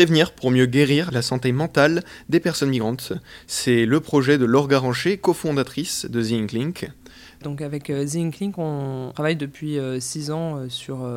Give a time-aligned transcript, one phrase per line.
[0.00, 3.12] Prévenir pour mieux guérir la santé mentale des personnes migrantes.
[3.46, 6.90] C'est le projet de Laure Garancher, cofondatrice de The Inklink.
[7.42, 11.08] Donc avec euh, The Inklink, on travaille depuis euh, six ans euh, sur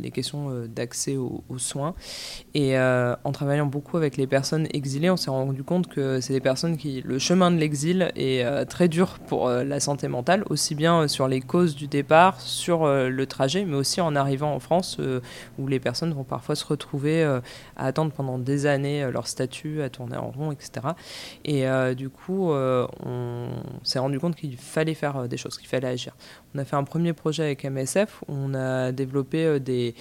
[0.00, 1.94] les questions d'accès aux, soins.
[2.54, 6.40] Et en travaillant beaucoup avec les personnes exilées, on s'est rendu compte que c'est des
[6.40, 7.02] personnes qui...
[7.02, 11.40] Le chemin de l'exil est très dur pour la santé mentale, aussi bien sur les
[11.40, 14.98] causes du départ, sur le trajet, mais aussi en arrivant en France,
[15.58, 17.42] où les personnes vont parfois se retrouver à
[17.76, 20.88] attendre pendant des années leur statut, à tourner en rond, etc.
[21.44, 21.64] Et
[21.94, 23.48] du coup, on
[23.82, 26.14] s'est rendu compte qu'il fallait faire des choses, fallait agir.
[26.54, 29.94] On a fait un premier projet avec MSF, on a développé euh, des,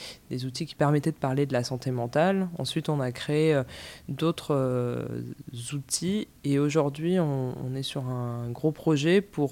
[0.45, 2.49] outils qui permettaient de parler de la santé mentale.
[2.57, 3.63] Ensuite, on a créé euh,
[4.07, 5.05] d'autres euh,
[5.73, 9.51] outils et aujourd'hui, on, est sur un gros projet pour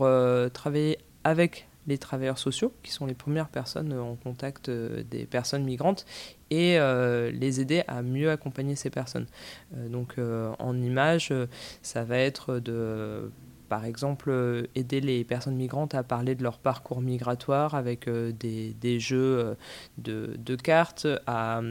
[0.54, 6.06] travailler avec les travailleurs sociaux, qui sont les premières personnes en contact des personnes migrantes,
[6.50, 9.28] et les aider à mieux accompagner ces personnes.
[9.74, 11.34] donc en image,
[11.82, 13.32] ça va être de
[13.68, 18.32] par exemple, euh, aider les personnes migrantes à parler de leur parcours migratoire avec euh,
[18.32, 19.56] des, jeux
[20.08, 21.62] euh, de, cartes, à,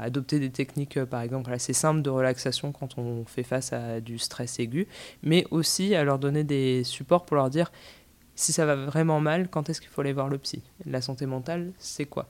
[0.00, 4.18] adopter des techniques, par exemple, assez simples de relaxation quand on fait face à du
[4.18, 4.86] stress aigu,
[5.22, 7.70] mais aussi à leur donner des supports pour leur dire
[8.40, 10.62] si ça va vraiment mal, quand est-ce qu'il faut aller voir le psy?
[10.86, 12.28] La santé mentale, c'est quoi?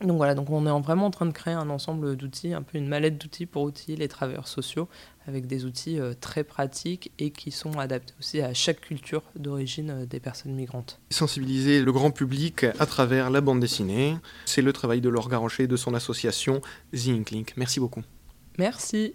[0.00, 2.78] Donc voilà, donc on est vraiment en train de créer un ensemble d'outils, un peu
[2.78, 4.88] une mallette d'outils pour outiller les travailleurs sociaux,
[5.26, 9.90] avec des outils euh, très pratiques et qui sont adaptés aussi à chaque culture d'origine
[9.90, 10.98] euh, des personnes migrantes.
[11.10, 15.64] Sensibiliser le grand public à travers la bande dessinée, c'est le travail de Laure Garancher
[15.64, 16.62] et de son association
[16.94, 17.52] The Inklink.
[17.56, 18.02] Merci beaucoup.
[18.58, 19.14] Merci.